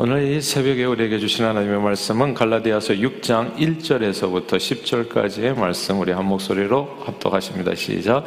[0.00, 6.98] 오늘 이 새벽에 우리에게 주신 하나님의 말씀은 갈라디아서 6장 1절에서부터 10절까지의 말씀 우리 한 목소리로
[7.04, 7.74] 합독하십니다.
[7.74, 8.24] 시작.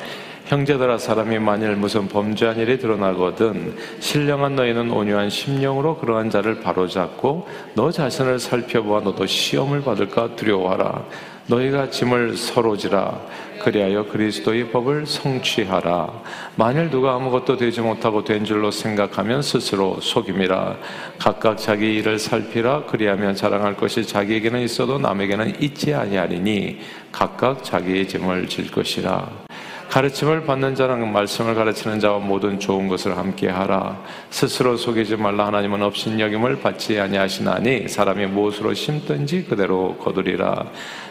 [0.47, 7.89] 형제들아 사람이 만일 무슨 범죄한 일이 드러나거든 신령한 너희는 온유한 심령으로 그러한 자를 바로잡고 너
[7.89, 11.05] 자신을 살펴보아 너도 시험을 받을까 두려워하라.
[11.47, 13.19] 너희가 짐을 서로 지라.
[13.63, 16.21] 그리하여 그리스도의 법을 성취하라.
[16.55, 20.77] 만일 누가 아무것도 되지 못하고 된 줄로 생각하면 스스로 속임이라.
[21.19, 22.85] 각각 자기 일을 살피라.
[22.85, 26.79] 그리하면 자랑할 것이 자기에게는 있어도 남에게는 있지 아니하리니
[27.11, 29.50] 각각 자기의 짐을 질 것이라
[29.91, 34.01] 가르침을 받는 자는 말씀을 가르치는 자와 모든 좋은 것을 함께 하라.
[34.29, 40.63] 스스로 속이지 말라 하나님은 업신여김을 받지 아니하시나니 사람이 무엇으로 심든지 그대로 거두리라.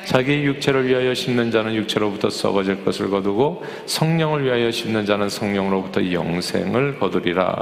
[0.06, 6.98] 자기 육체를 위하여 심는 자는 육체로부터 썩어질 것을 거두고 성령을 위하여 심는 자는 성령으로부터 영생을
[6.98, 7.58] 거두리라.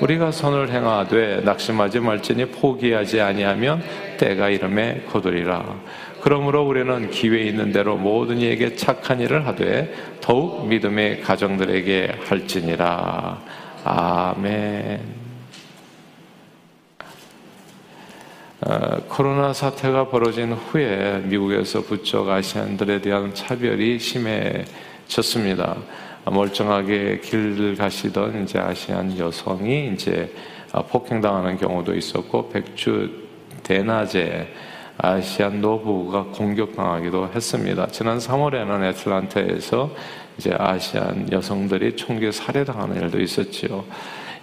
[0.00, 3.82] 우리가 선을 행하되 낙심하지 말지니 포기하지 아니하면
[4.16, 5.62] 때가 이름에 거두리라.
[6.24, 13.42] 그러므로 우리는 기회 있는 대로 모든 이에게 착한 일을 하되 더욱 믿음의 가정들에게 할지니라.
[13.84, 15.02] 아멘.
[18.62, 25.76] 어, 코로나 사태가 벌어진 후에 미국에서 부쩍 아시안들에 대한 차별이 심해졌습니다.
[26.24, 30.32] 멀쩡하게 길 가시던 이제 아시안 여성이 이제
[30.88, 33.10] 폭행당하는 경우도 있었고 백주
[33.62, 34.48] 대낮에
[34.96, 37.86] 아시안 노부가 공격당하기도 했습니다.
[37.88, 39.90] 지난 3월에는 애틀란타에서
[40.38, 43.84] 이제 아시안 여성들이 총기 살해당하는 일도 있었지요.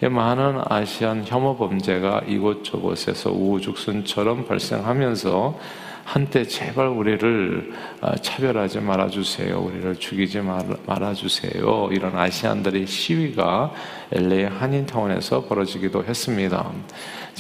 [0.02, 5.60] 많은 아시안 혐오 범죄가 이곳저곳에서 우후죽순처럼 발생하면서
[6.04, 9.58] 한때 제발 우리를 아, 차별하지 말아주세요.
[9.60, 10.42] 우리를 죽이지
[10.86, 11.90] 말아주세요.
[11.92, 13.72] 이런 아시안들의 시위가
[14.12, 16.72] LA 한인타운에서 벌어지기도 했습니다.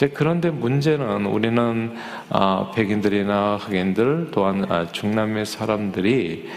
[0.09, 1.95] 그런데 문제는 우리는
[2.29, 6.49] 아, 백인들이나 흑인들 또한 아, 중남미 사람들이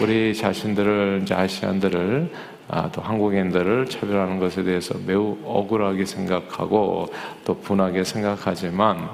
[0.00, 2.30] 우리 자신들을 이제 아시안들을
[2.92, 7.08] 또 한국인들을 차별하는 것에 대해서 매우 억울하게 생각하고
[7.44, 9.08] 또 분하게 생각하지만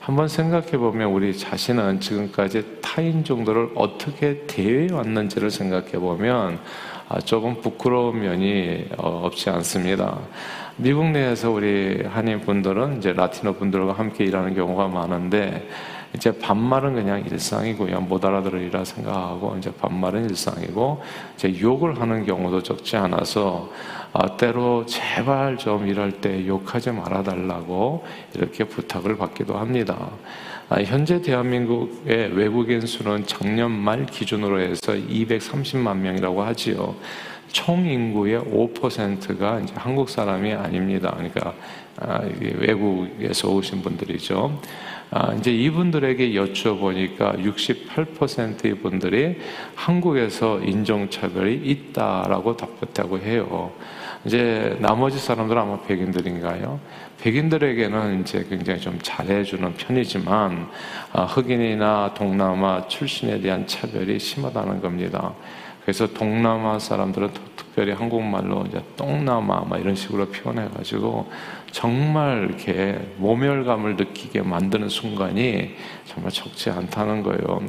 [0.00, 7.60] 한번 생각해 보면 우리 자신은 지금까지 타인 정도를 어떻게 대해 왔는지를 생각해 보면 아, 조금
[7.60, 10.18] 부끄러운 면이 어, 없지 않습니다.
[10.76, 15.68] 미국 내에서 우리 한인 분들은 이제 라티노 분들과 함께 일하는 경우가 많은데
[16.14, 18.00] 이제 반말은 그냥 일상이고요.
[18.02, 21.02] 못 알아들으리라 생각하고 이제 반말은 일상이고
[21.34, 23.70] 이제 욕을 하는 경우도 적지 않아서
[24.12, 28.04] 아, 때로 제발 좀 일할 때 욕하지 말아달라고
[28.34, 30.10] 이렇게 부탁을 받기도 합니다.
[30.72, 36.94] 아, 현재 대한민국의 외국인 수는 작년 말 기준으로 해서 230만 명이라고 하지요.
[37.48, 41.12] 총 인구의 5%가 이제 한국 사람이 아닙니다.
[41.16, 41.54] 그러니까
[41.96, 42.20] 아,
[42.60, 44.60] 외국에서 오신 분들이죠.
[45.10, 49.38] 아, 이제 이분들에게 여쭤보니까 68%의 분들이
[49.74, 53.72] 한국에서 인종차별이 있다라고 답했다고 해요.
[54.24, 56.78] 이제 나머지 사람들은 아마 백인들인가요?
[57.22, 60.68] 백인들에게는 이제 굉장히 좀 잘해주는 편이지만
[61.12, 65.34] 아, 흑인이나 동남아 출신에 대한 차별이 심하다는 겁니다.
[65.82, 71.30] 그래서 동남아 사람들은 특별히 한국말로 이제 똥남아 막 이런 식으로 표현해가지고
[71.72, 77.60] 정말 이렇게 모멸감을 느끼게 만드는 순간이 정말 적지 않다는 거예요.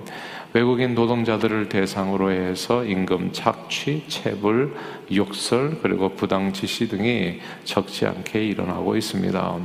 [0.54, 4.76] 외국인 노동자들을 대상으로 해서 임금 착취, 체불,
[5.16, 9.60] 욕설 그리고 부당 지시 등이 적지 않게 일어나고 있습니다.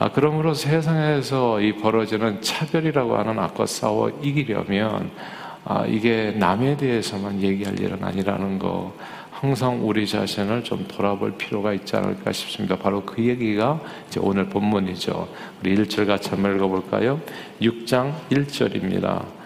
[0.00, 5.10] 아, 그러므로 세상에서 이 벌어지는 차별이라고 하는 악과 싸워 이기려면
[5.64, 8.92] 아, 이게 남에 대해서만 얘기할 일은 아니라는 거
[9.30, 12.76] 항상 우리 자신을 좀 돌아볼 필요가 있지 않을까 싶습니다.
[12.76, 15.28] 바로 그 얘기가 이제 오늘 본문이죠.
[15.60, 17.20] 우리 1절 같이 한번 읽어볼까요?
[17.60, 19.43] 6장 1절입니다.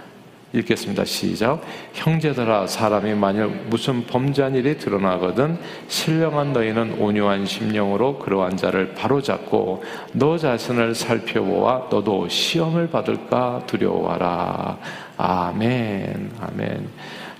[0.52, 1.04] 읽겠습니다.
[1.04, 1.60] 시작.
[1.92, 9.82] 형제들아 사람이 만일 무슨 범죄한 일이 드러나거든 신령한 너희는 온유한 심령으로 그러한 자를 바로잡고
[10.14, 14.78] 너 자신을 살펴보아 너도 시험을 받을까 두려워하라.
[15.18, 16.30] 아멘.
[16.40, 16.88] 아멘.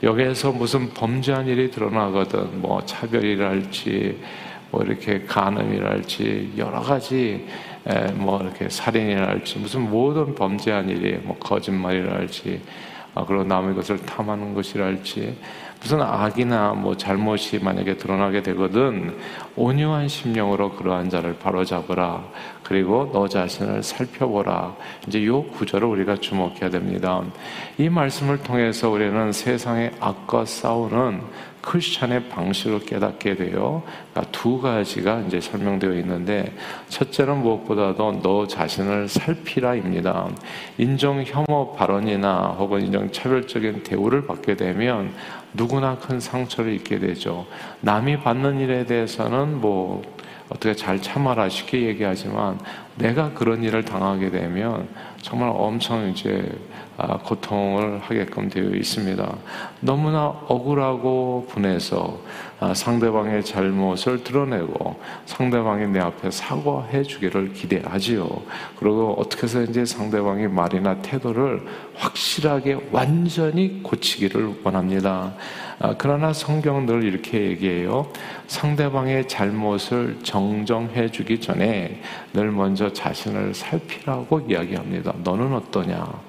[0.03, 4.21] 여기에서 무슨 범죄한 일이 드러나거든 뭐 차별이랄지
[4.71, 7.47] 뭐 이렇게 간음이랄지 여러 가지
[8.17, 12.88] 뭐 이렇게 살인이랄지 무슨 모든 범죄한 일이 뭐 거짓말이랄지 아,
[13.27, 15.39] 그리고 남의 것을 탐하는 것이랄지
[15.81, 19.17] 무슨 악이나 뭐 잘못이 만약에 드러나게 되거든
[19.57, 22.25] 온유한 심령으로 그러한 자를 바로잡으라.
[22.63, 24.77] 그리고 너 자신을 살펴보라.
[25.07, 27.23] 이제 이 구절을 우리가 주목해야 됩니다.
[27.79, 31.23] 이 말씀을 통해서 우리는 세상의 악과 싸우는
[31.61, 33.83] 크리스찬의 방식을 깨닫게 돼요.
[34.13, 36.53] 그러니까 두 가지가 이제 설명되어 있는데
[36.89, 40.29] 첫째는 무엇보다도 너 자신을 살피라입니다.
[40.79, 45.13] 인종 혐오 발언이나 혹은 인종 차별적인 대우를 받게 되면
[45.55, 47.47] 누구나 큰 상처를 입게 되죠.
[47.81, 50.03] 남이 받는 일에 대해서는 뭐
[50.49, 52.59] 어떻게 잘 참아라 쉽게 얘기하지만
[52.97, 54.89] 내가 그런 일을 당하게 되면
[55.21, 59.37] 정말 엄청 이제 아, 고통을 하게끔 되어 있습니다.
[59.81, 62.19] 너무나 억울하고 분해서
[62.61, 64.97] 아, 상대방의 잘못을 드러내고
[65.27, 68.29] 상대방이 내 앞에 사과해 주기를 기대하지요.
[68.77, 71.65] 그리고 어떻게 해서 이제 상대방의 말이나 태도를
[71.95, 75.35] 확실하게 완전히 고치기를 원합니다.
[75.79, 78.09] 아, 그러나 성경 늘 이렇게 얘기해요.
[78.49, 82.01] 상대방의 잘못을 정정해 주기 전에
[82.33, 85.15] 늘 먼저 자신을 살피라고 이야기합니다.
[85.23, 86.28] 너는 어떠냐?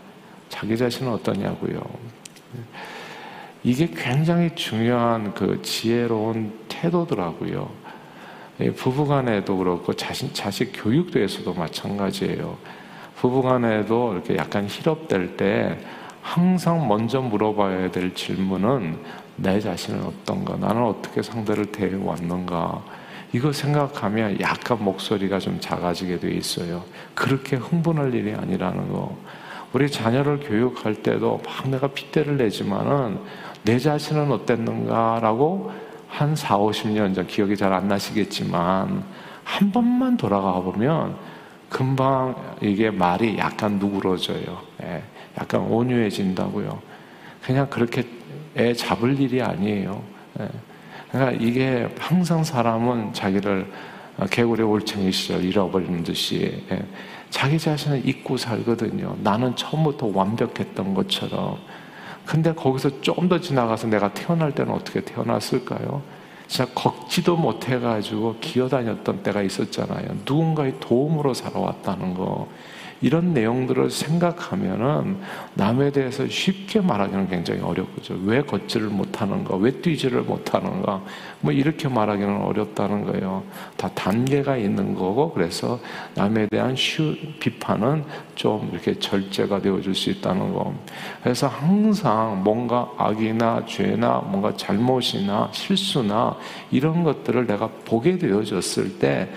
[0.59, 1.81] 자기 자신은 어떠냐고요.
[3.63, 7.69] 이게 굉장히 중요한 그 지혜로운 태도더라고요.
[8.75, 12.57] 부부간에도 그렇고 자신 자식 교육에서도 마찬가지예요.
[13.15, 15.77] 부부간에도 이렇게 약간 희럽될 때
[16.21, 18.99] 항상 먼저 물어봐야 될 질문은
[19.37, 22.83] 내 자신은 어떤가, 나는 어떻게 상대를 대해왔는가.
[23.31, 26.83] 이거 생각하면 약간 목소리가 좀 작아지게 돼 있어요.
[27.15, 29.15] 그렇게 흥분할 일이 아니라는 거.
[29.73, 33.19] 우리 자녀를 교육할 때도 막 내가 핏대를 내지만은
[33.63, 35.71] 내 자신은 어땠는가라고
[36.07, 39.03] 한 4, 50년 전 기억이 잘 안 나시겠지만
[39.43, 41.15] 한 번만 돌아가 보면
[41.69, 44.57] 금방 이게 말이 약간 누그러져요.
[44.83, 45.03] 예,
[45.39, 46.81] 약간 온유해진다고요.
[47.43, 48.03] 그냥 그렇게
[48.57, 50.01] 애 잡을 일이 아니에요.
[50.39, 50.49] 예.
[51.11, 53.67] 그러니까 이게 항상 사람은 자기를
[54.31, 56.83] 개구리 올챙이 시절 잃어버리는 듯이 예.
[57.29, 59.15] 자기 자신을 잊고 살거든요.
[59.21, 61.57] 나는 처음부터 완벽했던 것처럼.
[62.25, 66.01] 근데 거기서 좀 더 지나가서 내가 태어날 때는 어떻게 태어났을까요?
[66.47, 70.07] 진짜 걷지도 못해가지고 기어다녔던 때가 있었잖아요.
[70.25, 72.47] 누군가의 도움으로 살아왔다는 거.
[73.01, 75.17] 이런 내용들을 생각하면은
[75.53, 78.19] 남에 대해서 쉽게 말하기는 굉장히 어렵죠.
[78.23, 79.55] 왜 걷지를 못하는가?
[79.55, 81.01] 왜 뛰지를 못하는가?
[81.41, 83.43] 뭐 이렇게 말하기는 어렵다는 거예요.
[83.77, 85.79] 다 단계가 있는 거고 그래서
[86.15, 88.03] 남에 대한 쉬, 비판은
[88.35, 90.73] 좀 이렇게 절제가 되어줄 수 있다는 거.
[91.23, 96.35] 그래서 항상 뭔가 악이나 죄나 뭔가 잘못이나 실수나
[96.71, 99.29] 이런 것들을 내가 보게 되어졌을 때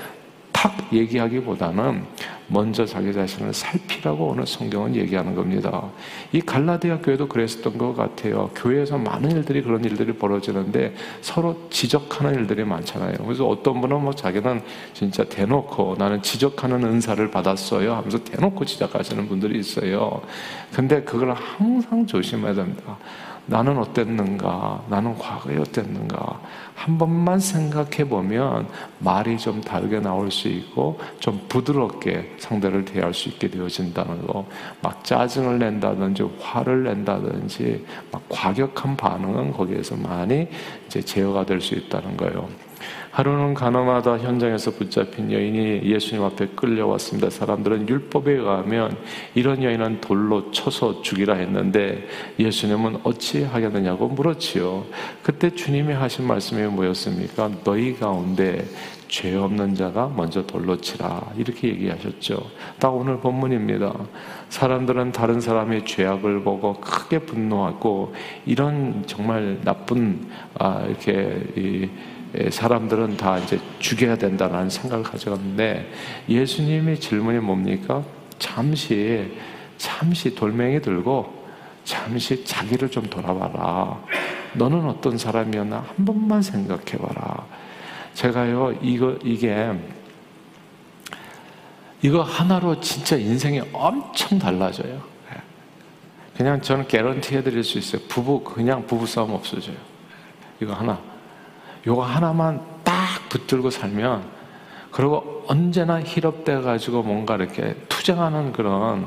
[0.62, 2.05] 탁 얘기하기보다는
[2.47, 5.91] 먼저 자기 자신을 살피라고 오늘 성경은 얘기하는 겁니다.
[6.31, 8.49] 이 갈라디아 교회도 그랬었던 것 같아요.
[8.55, 13.14] 교회에서 많은 일들이 그런 일들이 벌어지는데 서로 지적하는 일들이 많잖아요.
[13.25, 14.62] 그래서 어떤 분은 뭐 자기는
[14.94, 20.23] 진짜 대놓고 나는 지적하는 은사를 받았어요 하면서 대놓고 지적하시는 분들이 있어요.
[20.73, 22.99] 근데 그걸 항상 조심해야 됩니다.
[23.47, 24.85] 나는 어땠는가?
[24.89, 26.41] 나는 과거에 어땠는가?
[26.75, 28.69] 한 번만 생각해 보면
[28.99, 34.47] 말이 좀 다르게 나올 수 있고 좀 부드럽게 상대를 대할 수 있게 되어진다는 거.
[34.81, 40.49] 막 짜증을 낸다든지 화를 낸다든지 막 과격한 반응은 거기에서 많이
[40.87, 42.49] 이제 제어가 될 수 있다는 거예요.
[43.11, 47.31] 하루는 가나마다 현장에서 붙잡힌 여인이 예수님 앞에 끌려왔습니다.
[47.31, 48.96] 사람들은 율법에 의하면
[49.34, 52.06] 이런 여인은 돌로 쳐서 죽이라 했는데
[52.38, 54.87] 예수님은 어찌 하겠느냐고 물었지요.
[55.23, 57.50] 그때 주님이 하신 말씀이 뭐였습니까?
[57.64, 58.64] 너희 가운데
[59.12, 61.23] 죄 없는 자가 먼저 돌로 치라.
[61.37, 62.50] 이렇게 얘기하셨죠.
[62.79, 63.93] 딱 오늘 본문입니다.
[64.49, 68.15] 사람들은 다른 사람의 죄악을 보고 크게 분노하고
[68.46, 71.91] 이런 정말 나쁜, 아, 이렇게, 이, 예,
[72.51, 75.91] 사람들은 다 이제 죽여야 된다는 생각을 가져갔는데
[76.29, 78.03] 예수님의 질문이 뭡니까?
[78.39, 79.32] 잠시
[79.77, 81.43] 잠시 돌멩이 들고
[81.84, 84.03] 잠시 자기를 좀 돌아봐라.
[84.55, 87.44] 너는 어떤 사람이었나 한 번만 생각해봐라.
[88.15, 89.72] 제가요 이거 이게
[92.03, 95.03] 이거 하나로 진짜 인생이 엄청 달라져요.
[95.32, 95.41] 예.
[96.36, 98.03] 그냥 저는 개런티 해드릴 수 있어요.
[98.08, 99.77] 부부 그냥 부부 싸움 없어져요.
[100.60, 101.11] 이거 하나.
[101.86, 104.22] 요거 하나만 딱 붙들고 살면
[104.91, 109.06] 그리고 언제나 희럽돼 가지고 뭔가 이렇게 투쟁하는 그런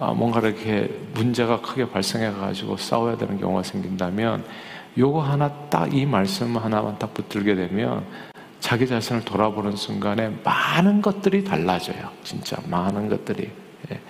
[0.00, 4.44] 아, 뭔가 이렇게 문제가 크게 발생해 가지고 싸워야 되는 경우가 생긴다면
[4.96, 8.04] 요거 하나 딱 이 말씀 하나만 딱 붙들게 되면
[8.60, 12.10] 자기 자신을 돌아보는 순간에 많은 것들이 달라져요.
[12.24, 13.50] 진짜 많은 것들이.
[13.92, 14.00] 예.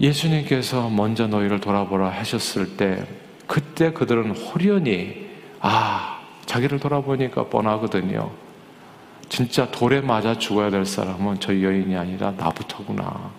[0.00, 3.06] 예수님께서 먼저 너희를 돌아보라 하셨을 때
[3.46, 5.31] 그때 그들은 호련히
[5.62, 8.30] 아 자기를 돌아보니까 뻔하거든요.
[9.28, 13.30] 진짜 돌에 맞아 죽어야 될 사람은 저 여인이 아니라 나부터구나.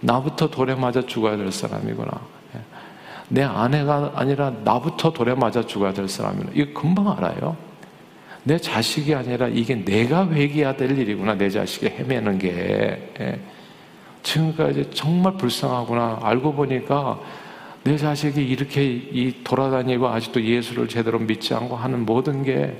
[0.00, 2.10] 나부터 돌에 맞아 죽어야 될 사람이구나.
[3.28, 6.50] 내 아내가 아니라 나부터 돌에 맞아 죽어야 될 사람이구나.
[6.54, 7.56] 이거 금방 알아요.
[8.42, 11.34] 내 자식이 아니라 이게 내가 회개해야 될 일이구나.
[11.34, 13.12] 내 자식이 헤매는 게.
[13.20, 13.40] 예.
[14.22, 16.20] 지금까지 정말 불쌍하구나.
[16.22, 17.18] 알고 보니까
[17.86, 22.74] 내 자식이 이렇게 이 돌아다니고 아직도 예수를 제대로 믿지 않고 하는 모든 게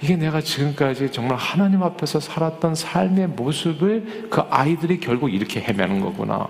[0.00, 6.46] 이게 내가 지금까지 정말 하나님 앞에서 살았던 삶의 모습을 그 아이들이 결국 이렇게 헤매는 거구나.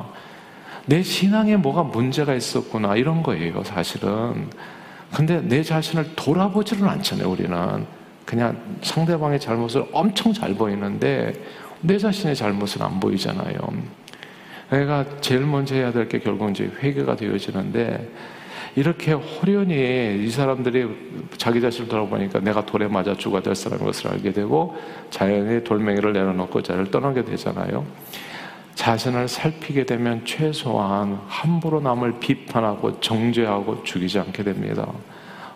[0.85, 2.97] 내 신앙에 뭐가 문제가 있었구나.
[2.97, 4.51] 이런 거예요, 사실은.
[5.11, 7.87] 근데 내 자신을 돌아보지는 않잖아요, 우리는.
[8.27, 11.33] 그냥 상대방의 잘못을 엄청 잘 보이는데
[11.81, 13.57] 내 자신의 잘못은 안 보이잖아요.
[14.71, 18.09] 내가 제일 먼저 해야 될 게 결국 이제 회개가 되어지는데
[18.77, 20.89] 이렇게 호련히 이 사람들이
[21.37, 24.77] 자기 자신을 돌아보니까 내가 돌에 맞아 죽어야 될 사람인 것을 알게 되고
[25.11, 27.85] 자연히 돌멩이를 내려놓고 자를 떠나게 되잖아요.
[28.77, 34.87] 자신을 살피게 되면 최소한 함부로 남을 비판하고 정죄하고 죽이지 않게 됩니다.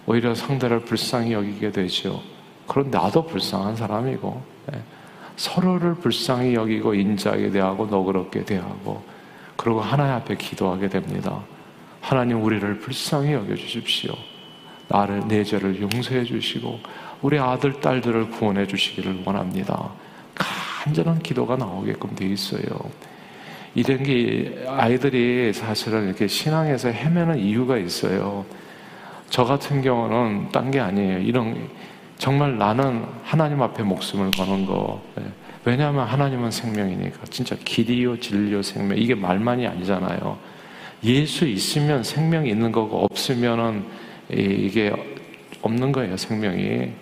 [0.06, 2.20] 오히려 상대를 불쌍히 여기게 되죠.
[2.66, 4.42] 그런 나도 불쌍한 사람이고
[4.74, 4.82] 예.
[5.36, 9.02] 서로를 불쌍히 여기고 인자하게 대하고 너그럽게 대하고
[9.56, 11.40] 그리고 하나님 앞에 기도하게 됩니다.
[12.00, 14.12] 하나님 우리를 불쌍히 여겨 주십시오.
[14.88, 16.80] 나를 내 죄를 용서해 주시고
[17.22, 19.90] 우리 아들 딸들을 구원해 주시기를 원합니다.
[20.34, 22.62] 간절한 기도가 나오게끔 돼 있어요.
[23.74, 28.44] 이런 게 아이들이 사실은 이렇게 신앙에서 헤매는 이유가 있어요.
[29.30, 31.18] 저 같은 경우는 딴 게 아니에요.
[31.20, 31.68] 이런
[32.18, 35.02] 정말 나는 하나님 앞에 목숨을 거는 거.
[35.18, 35.24] 예.
[35.64, 37.24] 왜냐하면 하나님은 생명이니까.
[37.30, 38.98] 진짜 길이요, 진리요, 생명.
[38.98, 40.38] 이게 말만이 아니잖아요.
[41.04, 43.84] 예수 있으면 생명이 있는 거고, 없으면은
[44.30, 44.92] 이게
[45.62, 46.92] 없는 거예요, 생명이.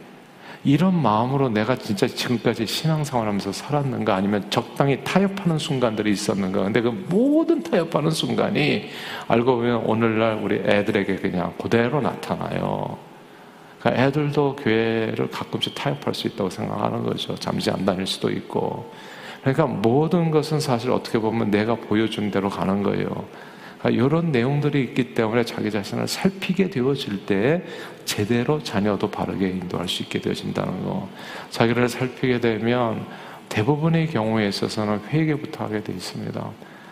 [0.65, 6.89] 이런 마음으로 내가 진짜 지금까지 신앙생활 하면서 살았는가 아니면 적당히 타협하는 순간들이 있었는가 근데 그
[7.09, 8.89] 모든 타협하는 순간이
[9.27, 12.97] 알고 보면 오늘날 우리 애들에게 그냥 그대로 나타나요.
[13.83, 17.35] 그러니까 애들도 교회를 가끔씩 타협할 수 있다고 생각하는 거죠.
[17.35, 18.93] 잠시 안 다닐 수도 있고.
[19.41, 23.27] 그러니까 모든 것은 사실 어떻게 보면 내가 보여준 대로 가는 거예요.
[23.81, 27.65] 그러니까 이런 내용들이 있기 때문에 자기 자신을 살피게 되어질 때
[28.05, 31.09] 제대로 자녀도 바르게 인도할 수 있게 되어진다는 거.
[31.51, 33.05] 자기를 살피게 되면
[33.49, 36.51] 대부분의 경우에 있어서는 회개부터 하게 되어 있습니다.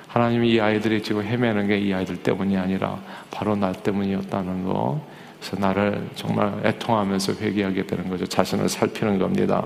[0.08, 2.98] 하나님이 이 아이들이 지금 헤매는 게 이 아이들 때문이 아니라
[3.30, 5.00] 바로 나 때문이었다는 거.
[5.40, 8.26] 그래서 나를 정말 애통하면서 회개하게 되는 거죠.
[8.26, 9.64] 자신을 살피는 겁니다.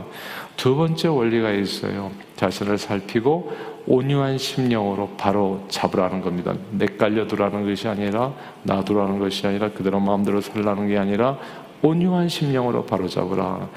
[0.56, 2.12] 두 번째 원리가 있어요.
[2.36, 3.52] 자신을 살피고
[3.86, 6.54] 온유한 심령으로 바로 잡으라는 겁니다.
[6.70, 11.38] 내깔려 두라는 것이 아니라 놔두라는 것이 아니라 그대로 마음대로 살라는 게 아니라
[11.82, 13.68] 온유한 심령으로 바로 잡으라.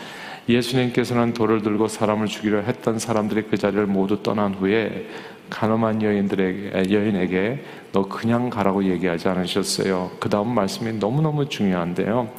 [0.47, 5.07] 예수님께서는 돌을 들고 사람을 죽이려 했던 사람들이 그 자리를 모두 떠난 후에
[5.49, 10.11] 가늠한 여인들에게 여인에게 너 그냥 가라고 얘기하지 않으셨어요.
[10.19, 12.29] 그 다음 말씀이 너무 너무 중요한데요.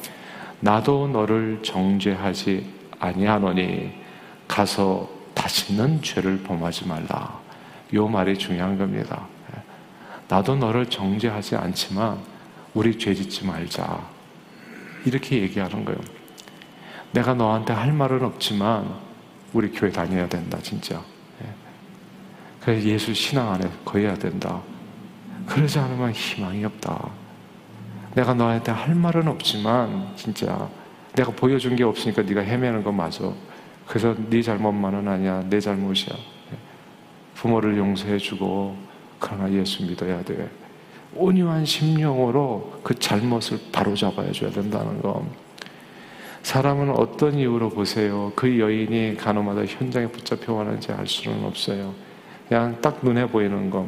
[0.61, 2.65] 나도 너를 정죄하지
[2.99, 3.91] 아니하노니
[4.47, 7.39] 가서 다시는 죄를 범하지 말라.
[7.93, 9.27] 요 말이 중요한 겁니다.
[10.27, 12.17] 나도 너를 정죄하지 않지만
[12.73, 13.99] 우리 죄 짓지 말자.
[15.05, 15.99] 이렇게 얘기하는 거예요.
[17.11, 18.93] 내가 너한테 할 말은 없지만
[19.53, 21.01] 우리 교회 다녀야 된다, 진짜.
[22.61, 24.61] 그래서 예수 신앙 안에 거해야 된다.
[25.45, 27.09] 그러지 않으면 희망이 없다.
[28.15, 30.67] 내가 너한테 할 말은 없지만 진짜
[31.15, 33.31] 내가 보여준 게 없으니까 네가 헤매는 건 맞아.
[33.87, 35.43] 그래서 네 잘못만은 아니야.
[35.49, 36.15] 내 잘못이야.
[37.35, 38.77] 부모를 용서해주고
[39.19, 40.49] 그러나 예수 믿어야 돼.
[41.15, 45.25] 온유한 심령으로 그 잘못을 바로잡아야 줘야 된다는 거.
[46.43, 48.31] 사람은 어떤 이유로 보세요.
[48.35, 51.93] 그 여인이 간호마다 현장에 붙잡혀 가는지 알 수는 없어요.
[52.49, 53.87] 그냥 딱 눈에 보이는 거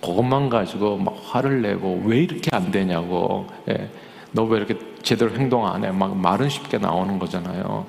[0.00, 3.90] 그것만 가지고 막 화를 내고 왜 이렇게 안 되냐고 예.
[4.32, 5.90] 너왜 이렇게 제대로 행동 안 해?
[5.90, 7.86] 막 말은 쉽게 나오는 거잖아요.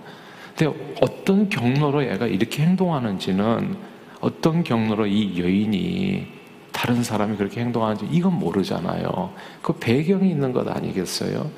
[0.56, 3.78] 근데 어떤 경로로 얘가 이렇게 행동하는지는
[4.20, 6.28] 어떤 경로로 이 여인이
[6.72, 9.34] 다른 사람이 그렇게 행동하는지 이건 모르잖아요.
[9.62, 11.50] 그 배경이 있는 것 아니겠어요?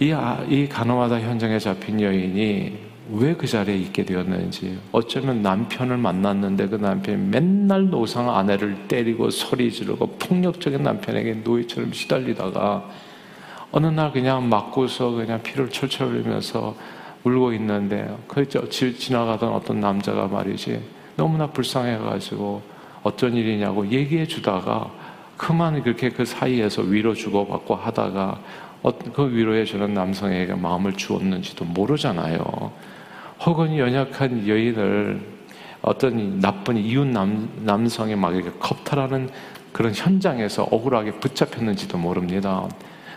[0.00, 6.68] 이, 아, 이 간호하다 현장에 잡힌 여인이 왜 그 자리에 있게 되었는지 어쩌면 남편을 만났는데
[6.68, 12.88] 그 남편이 맨날 노상 아내를 때리고 소리 지르고 폭력적인 남편에게 노예처럼 시달리다가
[13.72, 16.76] 어느 날 그냥 맞고서 그냥 피를 철철 흘리면서
[17.24, 20.80] 울고 있는데 그 지나가던 어떤 남자가 말이지
[21.16, 22.62] 너무나 불쌍해가지고
[23.02, 24.90] 어떤 일이냐고 얘기해 주다가
[25.36, 28.40] 그만 그렇게 그 사이에서 위로 주고받고 하다가
[29.14, 32.72] 그 위로해 주는 남성에게 마음을 주었는지도 모르잖아요.
[33.44, 35.20] 혹은 연약한 여인을
[35.82, 39.30] 어떤 나쁜 이웃 남, 남성의 막 이렇게 겁탈하는
[39.72, 42.68] 그런 현장에서 억울하게 붙잡혔는지도 모릅니다.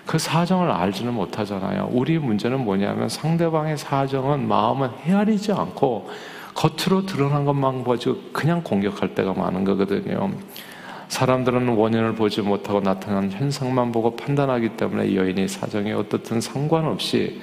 [0.05, 1.89] 그 사정을 알지는 못하잖아요.
[1.91, 6.09] 우리 문제는 뭐냐면 상대방의 사정은 마음은 헤아리지 않고
[6.53, 10.31] 겉으로 드러난 것만 보지 그냥 공격할 때가 많은 거거든요.
[11.07, 17.41] 사람들은 원인을 보지 못하고 나타난 현상만 보고 판단하기 때문에 여인이 사정에 어떻든 상관없이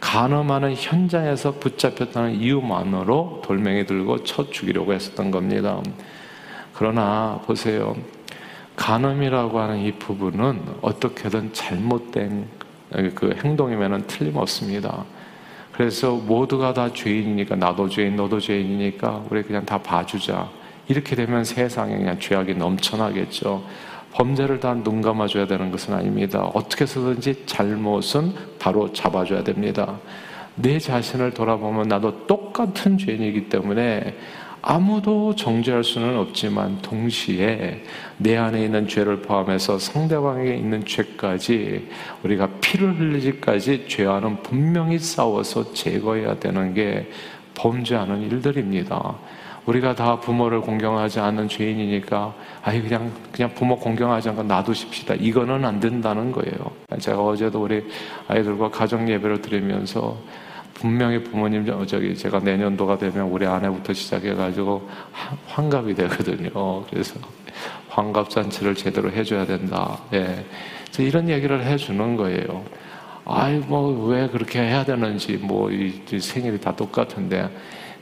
[0.00, 5.80] 간음하는 현장에서 붙잡혔다는 이유만으로 돌멩이 들고 쳐 죽이려고 했었던 겁니다.
[6.72, 7.96] 그러나 보세요.
[8.76, 12.46] 간음이라고 하는 이 부분은 어떻게든 잘못된
[13.14, 15.04] 그 행동이면 틀림없습니다.
[15.72, 20.48] 그래서 모두가 다 죄인이니까 나도 죄인, 너도 죄인이니까 우리 그냥 다 봐주자.
[20.88, 23.62] 이렇게 되면 세상에 그냥 죄악이 넘쳐나겠죠.
[24.12, 26.42] 범죄를 다 눈 감아줘야 되는 것은 아닙니다.
[26.54, 29.98] 어떻게 해서든지 잘못은 바로 잡아줘야 됩니다.
[30.54, 34.14] 내 자신을 돌아보면 나도 똑같은 죄인이기 때문에
[34.60, 37.84] 아무도 정죄할 수는 없지만 동시에
[38.16, 41.88] 내 안에 있는 죄를 포함해서 상대방에게 있는 죄까지
[42.24, 47.08] 우리가 피를 흘리기까지 죄와는 분명히 싸워서 제거해야 되는 게
[47.54, 49.16] 범죄하는 일들입니다.
[49.68, 55.14] 우리가 다 부모를 공경하지 않는 죄인이니까 아이 그냥 그냥 부모 공경하지 않고 놔두십시다.
[55.16, 56.54] 이거는 안 된다는 거예요.
[56.98, 57.84] 제가 어제도 우리
[58.28, 60.16] 아이들과 가정 예배를 드리면서
[60.72, 64.88] 분명히 부모님 저기 제가 내년도가 되면 우리 아내부터 시작해가지고
[65.48, 66.82] 환갑이 되거든요.
[66.88, 67.20] 그래서
[67.90, 69.98] 환갑 잔치를 제대로 해줘야 된다.
[70.14, 70.46] 예,
[70.98, 72.64] 이런 얘기를 해주는 거예요.
[73.26, 77.50] 아이 뭐 왜 그렇게 해야 되는지 뭐 이 생일이 다 똑같은데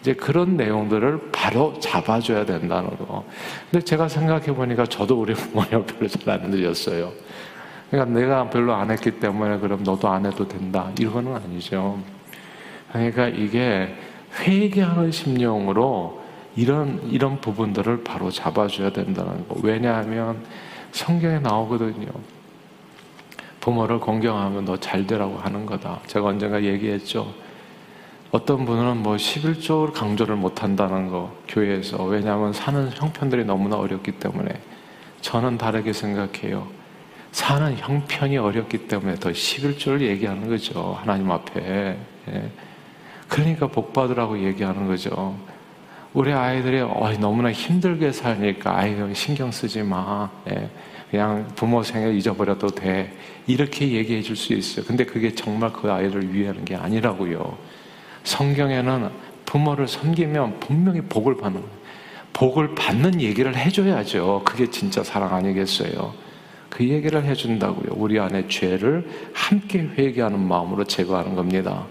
[0.07, 3.25] 이제 그런 내용들을 바로 잡아줘야 된다는 거.
[3.69, 7.11] 근데 제가 생각해 보니까 저도 우리 부모님 별로 잘 안 들렸어요.
[7.91, 10.93] 그러니까 내가 별로 안 했기 때문에 그럼 너도 안 해도 된다.
[11.01, 11.99] 이거는 아니죠.
[12.93, 13.97] 그러니까 이게
[14.39, 16.23] 회개하는 심령으로
[16.55, 19.57] 이런 이런 부분들을 바로 잡아줘야 된다는 거.
[19.61, 20.39] 왜냐하면
[20.93, 22.07] 성경에 나오거든요.
[23.61, 25.99] 부모를 공경하면 너 잘 되라고 하는 거다.
[26.07, 27.27] 제가 언젠가 얘기했죠.
[28.33, 32.05] 어떤 분은 뭐 11조를 강조를 못 한다는 거, 교회에서.
[32.05, 34.51] 왜냐하면 사는 형편들이 너무나 어렵기 때문에.
[35.21, 36.67] 저는 다르게 생각해요.
[37.33, 40.97] 사는 형편이 어렵기 때문에 더 11조를 얘기하는 거죠.
[41.01, 41.97] 하나님 앞에.
[42.29, 42.51] 예.
[43.29, 45.37] 그러니까 복 받으라고 얘기하는 거죠.
[46.13, 50.31] 우리 아이들이 어, 너무나 힘들게 살니까 아이 신경 쓰지 마.
[50.51, 50.69] 예.
[51.11, 53.13] 그냥 부모 생을 잊어버려도 돼.
[53.47, 54.85] 이렇게 얘기해 줄 수 있어요.
[54.85, 57.57] 근데 그게 정말 그 아이를 위하는 게 아니라고요.
[58.27, 59.09] 성경에는
[59.47, 61.63] 부모를 섬기면 분명히 복을 받는
[62.33, 64.43] 복을 받는 얘기를 해줘야죠.
[64.45, 66.13] 그게 진짜 사랑 아니겠어요?
[66.69, 67.93] 그 얘기를 해준다고요.
[67.93, 71.87] 우리 안에 죄를 함께 회개하는 마음으로 제거하는 겁니다.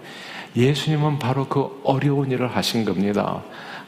[0.55, 3.41] 예수님은 바로 그 어려운 일을 하신 겁니다.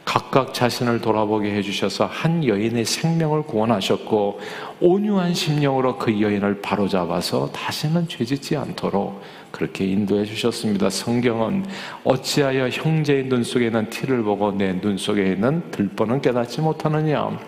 [0.03, 4.39] 각각 자신을 돌아보게 해주셔서 한 여인의 생명을 구원하셨고
[4.79, 10.89] 온유한 심령으로 그 여인을 바로잡아서 다시는 죄짓지 않도록 그렇게 인도해 주셨습니다.
[10.89, 11.65] 성경은
[12.03, 17.39] 어찌하여 형제의 눈 속에 있는 티를 보고 내 눈 속에 있는 들보는 깨닫지 못하느냐?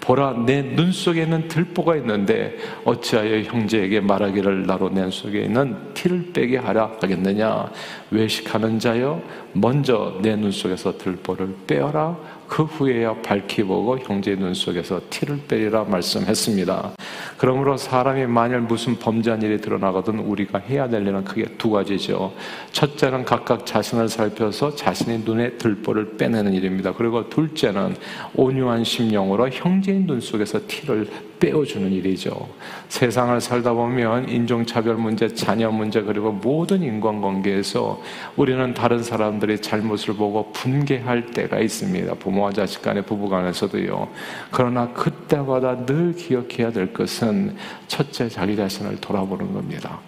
[0.00, 6.32] 보라 내 눈 속에 있는 들보가 있는데 어찌하여 형제에게 말하기를 나로 내 속에 있는 티를
[6.32, 7.70] 빼게 하라 하겠느냐?
[8.10, 9.20] 외식하는 자여
[9.52, 12.16] 먼저 내 눈 속에서 들보를 빼어라
[12.48, 16.92] 그 후에야 밝히 보고 형제의 눈 속에서 티를 빼리라 말씀했습니다.
[17.38, 22.32] 그러므로 사람이 만일 무슨 범죄한 일이 드러나거든 우리가 해야 될 일은 크게 두 가지죠.
[22.72, 26.92] 첫째는 각각 자신을 살펴서 자신의 눈에 들보를 빼내는 일입니다.
[26.92, 27.96] 그리고 둘째는
[28.34, 32.48] 온유한 심령으로 형제의 눈 속에서 티를 빼어주는 일이죠.
[32.88, 38.02] 세상을 살다 보면 인종차별 문제, 자녀 문제, 그리고 모든 인간관계에서
[38.36, 42.14] 우리는 다른 사람들의 잘못을 보고 분개할 때가 있습니다.
[42.14, 44.08] 부모와 자식 간에 부부 간에서도요.
[44.50, 47.56] 그러나 그때마다 늘 기억해야 될 것은
[47.88, 50.00] 첫째 자기 자신을 돌아보는 겁니다.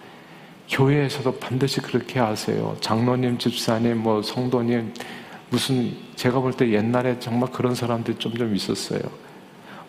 [0.68, 2.76] 교회에서도 반드시 그렇게 하세요.
[2.80, 4.92] 장로님, 집사님, 뭐 성도님,
[5.50, 9.00] 무슨 제가 볼 때 옛날에 정말 그런 사람들이 좀 좀 있었어요.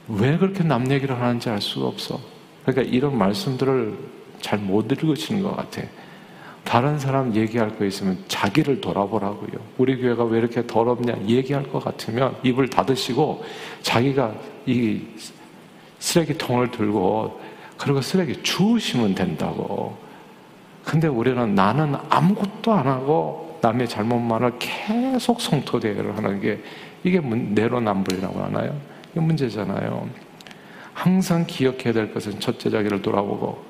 [0.09, 2.19] 왜 그렇게 남 얘기를 하는지 알 수가 없어.
[2.65, 3.97] 그러니까 이런 말씀들을
[4.41, 5.81] 잘 못 읽으시는 것 같아.
[6.63, 9.59] 다른 사람 얘기할 거 있으면 자기를 돌아보라고요.
[9.77, 13.43] 우리 교회가 왜 이렇게 더럽냐 얘기할 것 같으면 입을 닫으시고
[13.81, 14.33] 자기가
[14.65, 15.01] 이
[15.99, 17.39] 쓰레기통을 들고
[17.77, 19.97] 그리고 쓰레기 주우시면 된다고.
[20.83, 26.61] 근데 우리는 나는 아무것도 안 하고 남의 잘못만을 계속 성토대회를 하는 게
[27.03, 28.75] 이게 내로남불이라고 하나요?
[29.11, 30.09] 이게 문제잖아요.
[30.93, 33.63] 항상 기억해야 될 것은 첫째 자기를 돌아보고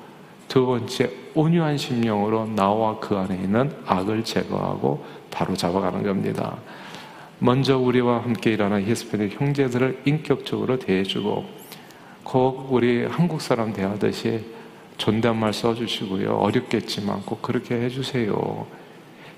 [0.48, 6.56] 두 번째 온유한 심령으로 나와 그 안에 있는 악을 제거하고 바로 잡아가는 겁니다.
[7.38, 11.44] 먼저 우리와 함께 일하는 히스패닉 형제들을 인격적으로 대해주고
[12.24, 14.44] 꼭 우리 한국 사람 대하듯이
[14.98, 16.36] 존댓말 써주시고요.
[16.36, 18.66] 어렵겠지만 꼭 그렇게 해주세요.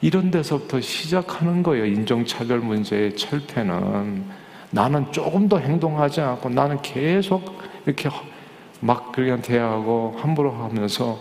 [0.00, 1.86] 이런 데서부터 시작하는 거예요.
[1.86, 4.41] 인종차별 문제의 철폐는.
[4.72, 8.08] 나는 조금 더 행동하지 않고 나는 계속 이렇게
[8.80, 11.18] 막 그냥 대하고 함부로 하면서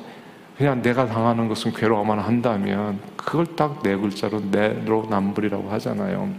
[0.57, 6.29] 그냥 내가 당하는 것은 괴로워만 한다면 그걸 딱 네 글자로 내로남불이라고 하잖아요.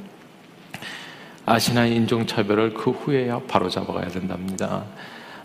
[1.44, 4.84] 아시나 인종차별을 그 후에야 바로 잡아가야 된답니다.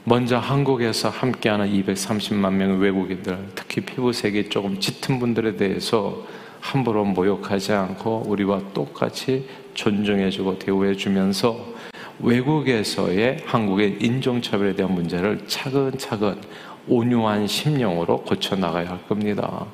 [0.03, 6.23] 먼저 한국에서 함께하는 230만 명의 외국인들, 특히 피부색이 조금 짙은 분들에 대해서
[6.61, 11.77] 함부로 모욕하지 않고 우리와 똑같이 존중해주고 대우해주면서
[12.19, 16.41] 외국에서의 한국의 인종차별에 대한 문제를 차근차근
[16.87, 19.65] 온유한 심령으로 고쳐나가야 할 겁니다.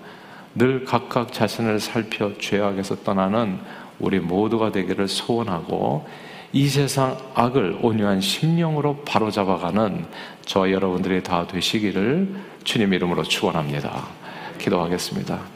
[0.55, 3.59] 늘 각각 자신을 살펴 죄악에서 떠나는
[3.99, 6.05] 우리 모두가 되기를 소원하고
[6.51, 10.05] 이 세상 악을 온유한 심령으로 바로잡아가는
[10.45, 14.07] 저 여러분들이 다 되시기를 주님 이름으로 축원합니다.
[14.59, 15.52] 기도하겠습니다.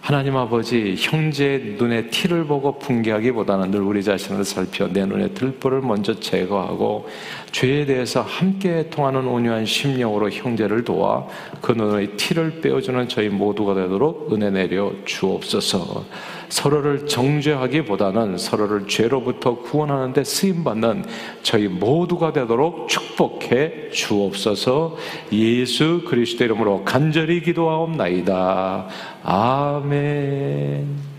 [0.00, 6.18] 하나님 아버지 형제의 눈에 티를 보고 분개하기보다는 늘 우리 자신을 살펴 내 눈에 들보를 먼저
[6.18, 7.06] 제거하고
[7.52, 11.26] 죄에 대해서 함께 통하는 온유한 심령으로 형제를 도와
[11.60, 16.04] 그 눈의 티를 빼어주는 저희 모두가 되도록 은혜 내려 주옵소서.
[16.50, 21.06] 서로를 정죄하기보다는 서로를 죄로부터 구원하는 데 쓰임받는
[21.42, 24.96] 저희 모두가 되도록 축복해 주옵소서
[25.32, 28.88] 예수 그리스도 이름으로 간절히 기도하옵나이다.
[29.22, 31.09] 아멘.